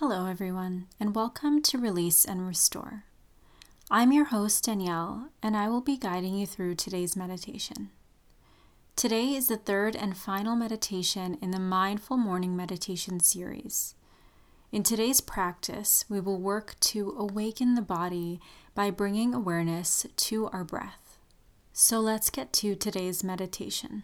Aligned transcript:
Hello, 0.00 0.26
everyone, 0.26 0.88
and 1.00 1.14
welcome 1.14 1.62
to 1.62 1.78
Release 1.78 2.26
and 2.26 2.46
Restore. 2.46 3.04
I'm 3.90 4.12
your 4.12 4.26
host, 4.26 4.64
Danielle, 4.64 5.30
and 5.42 5.56
I 5.56 5.70
will 5.70 5.80
be 5.80 5.96
guiding 5.96 6.34
you 6.34 6.46
through 6.46 6.74
today's 6.74 7.16
meditation. 7.16 7.88
Today 8.94 9.32
is 9.32 9.48
the 9.48 9.56
third 9.56 9.96
and 9.96 10.14
final 10.14 10.54
meditation 10.54 11.38
in 11.40 11.50
the 11.50 11.58
Mindful 11.58 12.18
Morning 12.18 12.54
Meditation 12.54 13.20
series. 13.20 13.94
In 14.70 14.82
today's 14.82 15.22
practice, 15.22 16.04
we 16.10 16.20
will 16.20 16.42
work 16.42 16.78
to 16.80 17.16
awaken 17.18 17.74
the 17.74 17.80
body 17.80 18.38
by 18.74 18.90
bringing 18.90 19.32
awareness 19.32 20.04
to 20.14 20.48
our 20.48 20.62
breath. 20.62 21.16
So 21.72 22.00
let's 22.00 22.28
get 22.28 22.52
to 22.52 22.74
today's 22.74 23.24
meditation. 23.24 24.02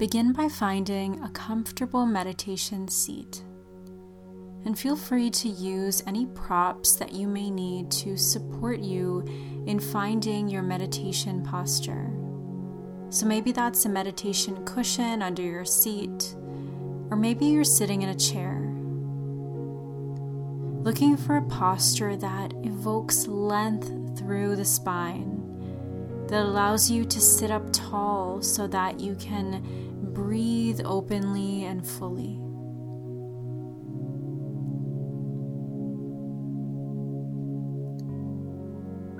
Begin 0.00 0.32
by 0.32 0.48
finding 0.48 1.22
a 1.22 1.28
comfortable 1.28 2.06
meditation 2.06 2.88
seat. 2.88 3.44
And 4.64 4.78
feel 4.78 4.96
free 4.96 5.28
to 5.28 5.48
use 5.50 6.02
any 6.06 6.24
props 6.24 6.96
that 6.96 7.12
you 7.12 7.28
may 7.28 7.50
need 7.50 7.90
to 7.90 8.16
support 8.16 8.80
you 8.80 9.22
in 9.66 9.78
finding 9.78 10.48
your 10.48 10.62
meditation 10.62 11.42
posture. 11.42 12.10
So 13.10 13.26
maybe 13.26 13.52
that's 13.52 13.84
a 13.84 13.90
meditation 13.90 14.64
cushion 14.64 15.20
under 15.20 15.42
your 15.42 15.66
seat, 15.66 16.34
or 17.10 17.16
maybe 17.18 17.44
you're 17.44 17.62
sitting 17.62 18.00
in 18.00 18.08
a 18.08 18.14
chair. 18.14 18.72
Looking 20.82 21.18
for 21.18 21.36
a 21.36 21.42
posture 21.42 22.16
that 22.16 22.54
evokes 22.64 23.26
length 23.26 24.18
through 24.18 24.56
the 24.56 24.64
spine, 24.64 25.36
that 26.28 26.40
allows 26.40 26.90
you 26.90 27.04
to 27.04 27.20
sit 27.20 27.50
up 27.50 27.70
tall 27.70 28.40
so 28.40 28.66
that 28.68 28.98
you 28.98 29.14
can 29.16 29.88
breathe 30.14 30.80
openly 30.84 31.64
and 31.64 31.86
fully. 31.86 32.38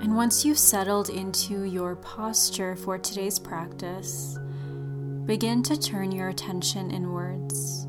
And 0.01 0.15
once 0.15 0.43
you've 0.43 0.57
settled 0.57 1.09
into 1.09 1.63
your 1.63 1.95
posture 1.95 2.75
for 2.75 2.97
today's 2.97 3.37
practice, 3.37 4.37
begin 5.25 5.61
to 5.63 5.79
turn 5.79 6.11
your 6.11 6.29
attention 6.29 6.89
inwards 6.89 7.85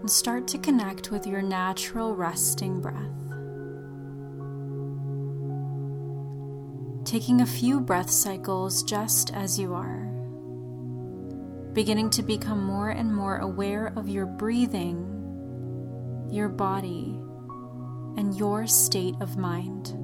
and 0.00 0.10
start 0.10 0.48
to 0.48 0.58
connect 0.58 1.10
with 1.10 1.26
your 1.26 1.42
natural 1.42 2.16
resting 2.16 2.80
breath. 2.80 2.96
Taking 7.04 7.42
a 7.42 7.46
few 7.46 7.80
breath 7.80 8.10
cycles 8.10 8.82
just 8.82 9.32
as 9.34 9.58
you 9.58 9.74
are 9.74 10.13
beginning 11.74 12.08
to 12.08 12.22
become 12.22 12.64
more 12.64 12.90
and 12.90 13.14
more 13.14 13.38
aware 13.38 13.92
of 13.96 14.08
your 14.08 14.26
breathing, 14.26 15.10
your 16.30 16.48
body, 16.48 17.18
and 18.16 18.36
your 18.36 18.66
state 18.66 19.16
of 19.20 19.36
mind. 19.36 20.03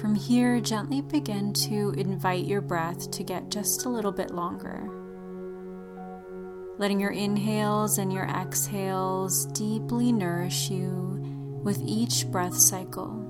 From 0.00 0.14
here, 0.14 0.60
gently 0.60 1.00
begin 1.00 1.54
to 1.54 1.94
invite 1.96 2.44
your 2.44 2.60
breath 2.60 3.10
to 3.12 3.24
get 3.24 3.50
just 3.50 3.86
a 3.86 3.88
little 3.88 4.12
bit 4.12 4.30
longer. 4.30 4.90
Letting 6.76 7.00
your 7.00 7.12
inhales 7.12 7.96
and 7.96 8.12
your 8.12 8.26
exhales 8.26 9.46
deeply 9.46 10.12
nourish 10.12 10.70
you 10.70 11.60
with 11.64 11.80
each 11.82 12.26
breath 12.30 12.58
cycle. 12.58 13.25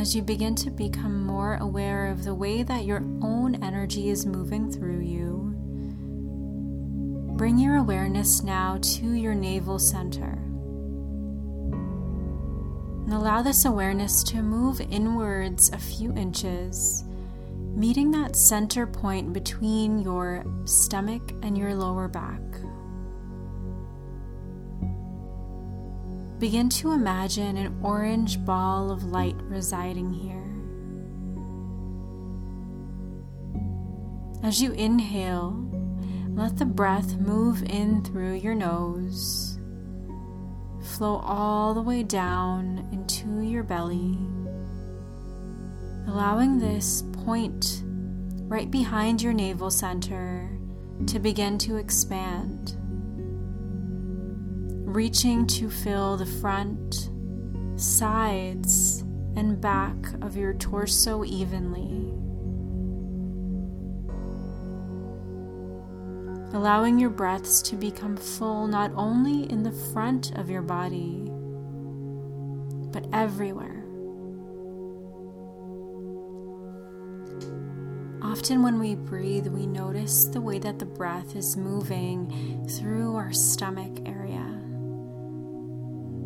As 0.00 0.16
you 0.16 0.22
begin 0.22 0.54
to 0.54 0.70
become 0.70 1.22
more 1.26 1.56
aware 1.56 2.06
of 2.06 2.24
the 2.24 2.34
way 2.34 2.62
that 2.62 2.86
your 2.86 3.04
own 3.20 3.62
energy 3.62 4.08
is 4.08 4.24
moving 4.24 4.72
through 4.72 5.00
you, 5.00 5.52
bring 7.36 7.58
your 7.58 7.76
awareness 7.76 8.42
now 8.42 8.78
to 8.80 9.12
your 9.12 9.34
navel 9.34 9.78
center. 9.78 10.38
And 13.04 13.12
allow 13.12 13.42
this 13.42 13.66
awareness 13.66 14.24
to 14.24 14.40
move 14.40 14.80
inwards 14.80 15.68
a 15.70 15.78
few 15.78 16.14
inches, 16.14 17.04
meeting 17.74 18.10
that 18.12 18.36
center 18.36 18.86
point 18.86 19.34
between 19.34 19.98
your 19.98 20.46
stomach 20.64 21.32
and 21.42 21.58
your 21.58 21.74
lower 21.74 22.08
back. 22.08 22.40
Begin 26.40 26.70
to 26.70 26.92
imagine 26.92 27.58
an 27.58 27.78
orange 27.82 28.42
ball 28.46 28.90
of 28.90 29.04
light 29.04 29.36
residing 29.42 30.10
here. 30.10 30.40
As 34.42 34.62
you 34.62 34.72
inhale, 34.72 35.62
let 36.30 36.56
the 36.56 36.64
breath 36.64 37.18
move 37.18 37.62
in 37.64 38.02
through 38.02 38.36
your 38.36 38.54
nose, 38.54 39.58
flow 40.82 41.16
all 41.16 41.74
the 41.74 41.82
way 41.82 42.02
down 42.02 42.88
into 42.90 43.42
your 43.42 43.62
belly, 43.62 44.16
allowing 46.08 46.58
this 46.58 47.02
point 47.22 47.82
right 48.48 48.70
behind 48.70 49.20
your 49.20 49.34
navel 49.34 49.70
center 49.70 50.58
to 51.06 51.18
begin 51.18 51.58
to 51.58 51.76
expand 51.76 52.79
reaching 54.92 55.46
to 55.46 55.70
fill 55.70 56.16
the 56.16 56.26
front, 56.26 57.10
sides, 57.76 59.04
and 59.36 59.60
back 59.60 59.94
of 60.20 60.36
your 60.36 60.54
torso 60.54 61.24
evenly. 61.24 62.12
Allowing 66.52 66.98
your 66.98 67.10
breaths 67.10 67.62
to 67.62 67.76
become 67.76 68.16
full 68.16 68.66
not 68.66 68.90
only 68.96 69.50
in 69.50 69.62
the 69.62 69.70
front 69.92 70.36
of 70.36 70.50
your 70.50 70.62
body, 70.62 71.30
but 72.92 73.06
everywhere. 73.12 73.84
Often, 78.22 78.62
when 78.62 78.78
we 78.78 78.96
breathe, 78.96 79.46
we 79.46 79.66
notice 79.66 80.24
the 80.24 80.40
way 80.40 80.58
that 80.58 80.78
the 80.78 80.86
breath 80.86 81.36
is 81.36 81.56
moving 81.56 82.66
through 82.68 83.14
our 83.16 83.32
stomach 83.32 83.98
area. 84.06 84.49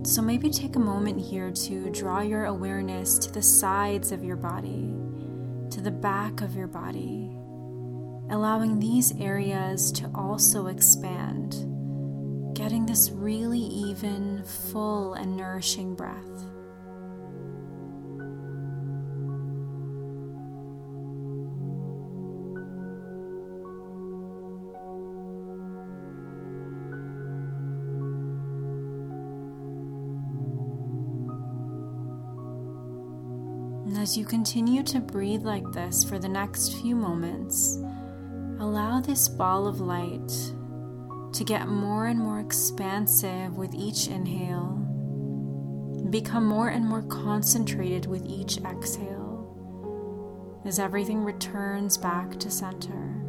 So 0.05 0.21
maybe 0.21 0.51
take 0.51 0.77
a 0.77 0.81
moment 0.81 1.19
here 1.19 1.51
to 1.51 1.89
draw 1.91 2.21
your 2.21 2.45
awareness 2.45 3.19
to 3.21 3.33
the 3.33 3.41
sides 3.41 4.13
of 4.13 4.23
your 4.23 4.37
body, 4.37 4.95
to 5.71 5.81
the 5.81 5.91
back 5.91 6.43
of 6.43 6.55
your 6.55 6.67
body, 6.67 7.31
allowing 8.31 8.79
these 8.79 9.19
areas 9.19 9.91
to 9.93 10.11
also 10.15 10.67
expand, 10.67 11.55
getting 12.55 12.85
this 12.85 13.11
really 13.11 13.59
even, 13.59 14.45
full, 14.45 15.15
and 15.15 15.39
nourishing 15.39 15.95
breath. 15.95 16.54
As 33.93 34.17
you 34.17 34.25
continue 34.25 34.83
to 34.83 35.01
breathe 35.01 35.43
like 35.43 35.71
this 35.73 36.03
for 36.05 36.19
the 36.19 36.29
next 36.29 36.75
few 36.81 36.97
moments, 36.97 37.77
allow 38.59 39.01
this 39.01 39.29
ball 39.29 39.67
of 39.67 39.81
light 39.81 40.33
to 41.33 41.45
get 41.45 41.69
more 41.69 42.07
and 42.07 42.19
more 42.19 42.41
expansive 42.41 43.57
with 43.57 43.75
each 43.75 44.09
inhale, 44.09 44.79
become 46.11 46.47
more 46.47 46.69
and 46.69 46.87
more 46.87 47.03
concentrated 47.03 48.07
with 48.07 48.25
each 48.27 48.59
exhale 48.59 49.23
as 50.65 50.79
everything 50.79 51.23
returns 51.23 51.99
back 51.99 52.39
to 52.39 52.51
center. 52.51 53.21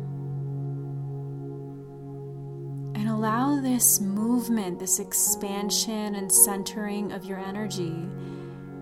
And 2.96 3.10
allow 3.10 3.60
this 3.62 4.00
movement, 4.00 4.80
this 4.80 5.00
expansion 5.00 6.16
and 6.16 6.32
centering 6.32 7.12
of 7.12 7.26
your 7.26 7.40
energy 7.40 8.08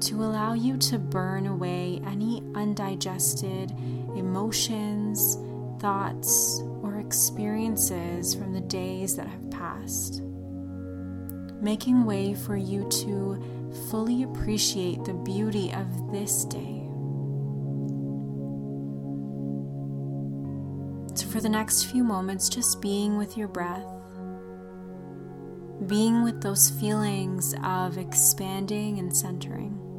to 0.07 0.23
allow 0.23 0.53
you 0.53 0.77
to 0.77 0.99
burn 0.99 1.47
away 1.47 2.01
any 2.05 2.43
undigested 2.55 3.71
emotions, 4.15 5.37
thoughts, 5.79 6.61
or 6.81 6.99
experiences 6.99 8.35
from 8.35 8.53
the 8.53 8.61
days 8.61 9.15
that 9.15 9.27
have 9.27 9.49
passed. 9.49 10.21
Making 11.61 12.05
way 12.05 12.33
for 12.33 12.57
you 12.57 12.87
to 12.89 13.71
fully 13.89 14.23
appreciate 14.23 15.03
the 15.05 15.13
beauty 15.13 15.71
of 15.71 16.11
this 16.11 16.43
day. 16.45 16.81
So, 21.15 21.27
for 21.27 21.39
the 21.39 21.49
next 21.49 21.85
few 21.85 22.03
moments, 22.03 22.49
just 22.49 22.81
being 22.81 23.17
with 23.17 23.37
your 23.37 23.47
breath 23.47 23.85
being 25.87 26.23
with 26.23 26.41
those 26.41 26.69
feelings 26.69 27.53
of 27.63 27.97
expanding 27.97 28.99
and 28.99 29.15
centering. 29.15 29.92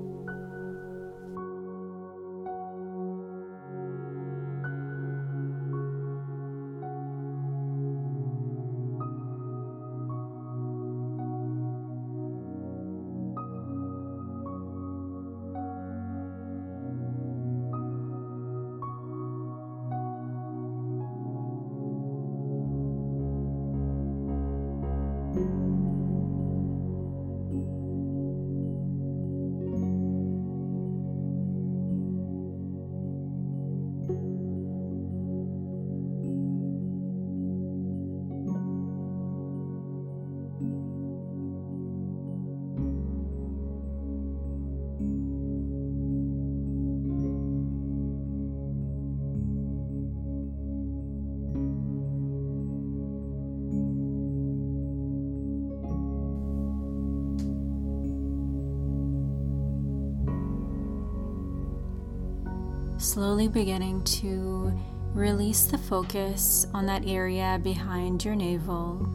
Slowly 63.04 63.48
beginning 63.48 64.02
to 64.02 64.72
release 65.12 65.64
the 65.64 65.76
focus 65.76 66.66
on 66.72 66.86
that 66.86 67.06
area 67.06 67.60
behind 67.62 68.24
your 68.24 68.34
navel 68.34 69.06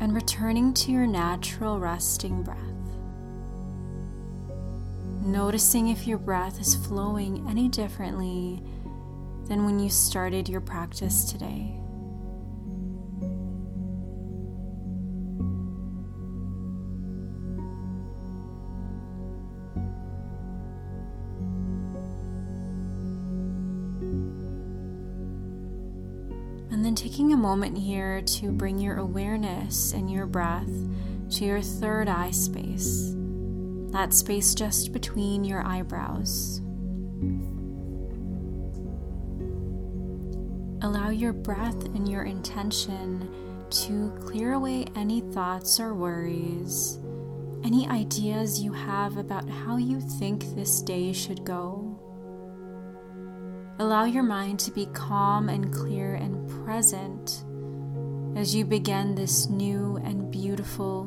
and 0.00 0.14
returning 0.14 0.72
to 0.72 0.92
your 0.92 1.08
natural 1.08 1.80
resting 1.80 2.44
breath. 2.44 2.56
Noticing 5.26 5.88
if 5.88 6.06
your 6.06 6.18
breath 6.18 6.60
is 6.60 6.76
flowing 6.76 7.44
any 7.50 7.68
differently 7.68 8.62
than 9.48 9.64
when 9.64 9.80
you 9.80 9.90
started 9.90 10.48
your 10.48 10.60
practice 10.60 11.24
today. 11.24 11.80
Taking 26.98 27.32
a 27.32 27.36
moment 27.36 27.78
here 27.78 28.22
to 28.22 28.50
bring 28.50 28.78
your 28.78 28.96
awareness 28.96 29.92
and 29.92 30.10
your 30.10 30.26
breath 30.26 30.68
to 31.30 31.44
your 31.44 31.60
third 31.60 32.08
eye 32.08 32.32
space, 32.32 33.14
that 33.92 34.12
space 34.12 34.54
just 34.54 34.92
between 34.92 35.44
your 35.44 35.64
eyebrows. 35.64 36.60
Allow 40.82 41.10
your 41.10 41.32
breath 41.32 41.84
and 41.84 42.08
your 42.08 42.24
intention 42.24 43.28
to 43.70 44.12
clear 44.26 44.54
away 44.54 44.84
any 44.96 45.20
thoughts 45.20 45.78
or 45.78 45.94
worries, 45.94 46.98
any 47.64 47.88
ideas 47.88 48.60
you 48.60 48.72
have 48.72 49.16
about 49.18 49.48
how 49.48 49.76
you 49.76 50.00
think 50.00 50.54
this 50.56 50.82
day 50.82 51.12
should 51.12 51.44
go. 51.44 51.87
Allow 53.80 54.06
your 54.06 54.24
mind 54.24 54.58
to 54.60 54.72
be 54.72 54.86
calm 54.86 55.48
and 55.48 55.72
clear 55.72 56.14
and 56.14 56.48
present 56.64 57.44
as 58.36 58.52
you 58.52 58.64
begin 58.64 59.14
this 59.14 59.48
new 59.48 60.00
and 60.04 60.32
beautiful 60.32 61.04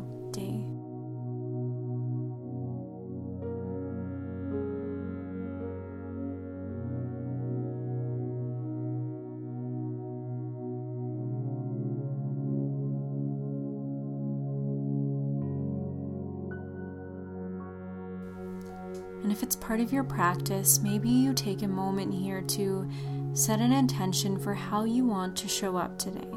if 19.41 19.45
it's 19.45 19.55
part 19.55 19.79
of 19.79 19.91
your 19.91 20.03
practice, 20.03 20.81
maybe 20.83 21.09
you 21.09 21.33
take 21.33 21.63
a 21.63 21.67
moment 21.67 22.13
here 22.13 22.43
to 22.43 22.87
set 23.33 23.59
an 23.59 23.71
intention 23.71 24.37
for 24.37 24.53
how 24.53 24.83
you 24.83 25.03
want 25.03 25.35
to 25.35 25.47
show 25.47 25.77
up 25.77 25.97
today. 25.97 26.27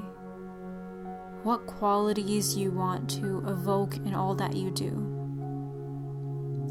What 1.42 1.66
qualities 1.66 2.56
you 2.56 2.70
want 2.70 3.10
to 3.20 3.44
evoke 3.46 3.98
in 3.98 4.14
all 4.14 4.34
that 4.36 4.56
you 4.56 4.70
do. 4.70 4.88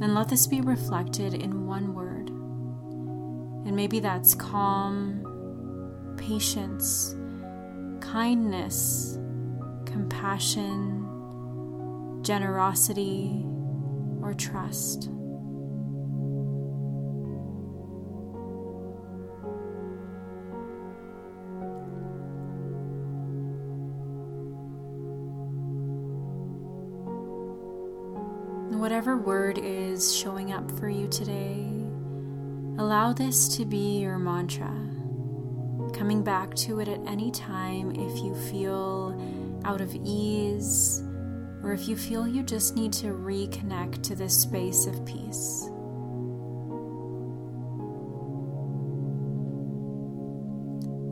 And 0.02 0.16
let 0.16 0.28
this 0.28 0.48
be 0.48 0.60
reflected 0.60 1.36
in 1.36 1.68
one 1.68 1.94
word. 1.94 2.30
And 3.68 3.76
maybe 3.76 4.00
that's 4.00 4.34
calm, 4.34 6.16
patience, 6.18 7.16
kindness, 8.02 9.20
compassion, 9.86 11.08
generosity, 12.24 13.46
or 14.20 14.34
trust. 14.34 15.12
Whatever 29.04 29.22
word 29.22 29.60
is 29.62 30.16
showing 30.16 30.54
up 30.54 30.72
for 30.80 30.88
you 30.88 31.10
today, 31.10 31.68
allow 32.78 33.12
this 33.12 33.50
to 33.50 33.66
be 33.66 34.00
your 34.00 34.18
mantra. 34.18 34.74
Coming 35.94 36.24
back 36.24 36.56
to 36.56 36.80
it 36.80 36.88
at 36.88 37.02
any 37.06 37.30
time 37.30 37.92
if 37.92 38.24
you 38.24 38.34
feel 38.50 39.62
out 39.66 39.82
of 39.82 39.94
ease 40.06 41.04
or 41.64 41.74
if 41.74 41.90
you 41.90 41.98
feel 41.98 42.26
you 42.26 42.44
just 42.44 42.78
need 42.78 42.94
to 42.94 43.08
reconnect 43.08 44.04
to 44.04 44.16
this 44.16 44.40
space 44.40 44.86
of 44.86 45.06
peace. 45.06 45.70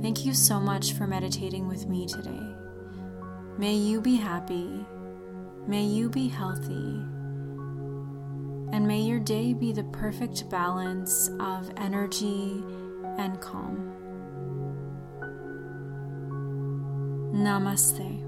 Thank 0.01 0.25
you 0.25 0.33
so 0.33 0.61
much 0.61 0.93
for 0.93 1.07
meditating 1.07 1.67
with 1.67 1.87
me 1.87 2.07
today. 2.07 2.55
May 3.57 3.75
you 3.75 3.99
be 3.99 4.15
happy. 4.15 4.85
May 5.67 5.83
you 5.83 6.09
be 6.09 6.29
healthy 6.29 7.03
and 8.71 8.87
may 8.87 9.01
your 9.01 9.19
day 9.19 9.53
be 9.53 9.71
the 9.71 9.83
perfect 9.85 10.49
balance 10.49 11.29
of 11.39 11.71
energy 11.77 12.63
and 13.17 13.39
calm. 13.41 13.93
Namaste. 17.33 18.20